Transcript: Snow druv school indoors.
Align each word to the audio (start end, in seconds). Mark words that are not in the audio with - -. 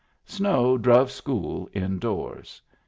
Snow 0.25 0.79
druv 0.79 1.11
school 1.11 1.69
indoors. 1.73 2.59